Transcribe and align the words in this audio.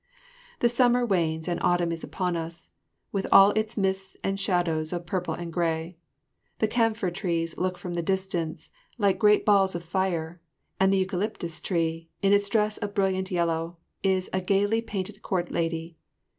The 0.61 0.67
summer 0.67 1.05
wanes 1.05 1.47
and 1.47 1.59
autumn 1.61 1.91
is 1.91 2.03
upon 2.03 2.35
us 2.35 2.69
with 3.11 3.27
all 3.31 3.51
its 3.51 3.77
mists 3.77 4.17
and 4.23 4.39
shadows 4.39 4.91
of 4.91 5.05
purple 5.05 5.35
and 5.35 5.53
grey. 5.53 5.95
The 6.57 6.67
camphor 6.67 7.11
trees 7.11 7.55
look 7.59 7.77
from 7.77 7.93
the 7.93 8.01
distance 8.01 8.71
like 8.97 9.19
great 9.19 9.45
balls 9.45 9.75
of 9.75 9.83
fire, 9.83 10.41
and 10.79 10.91
the 10.91 10.97
eucalyptus 10.97 11.61
tree, 11.61 12.09
in 12.23 12.33
its 12.33 12.49
dress 12.49 12.79
of 12.79 12.95
brilliant 12.95 13.29
yellow, 13.29 13.77
is 14.01 14.27
a 14.33 14.41
gaily 14.41 14.81
painted 14.81 15.21
court 15.21 15.51
lady. 15.51 15.97